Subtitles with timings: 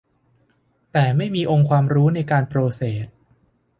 [0.91, 3.07] แต่ไม่มีองค์ความรู้ในการโปรเซส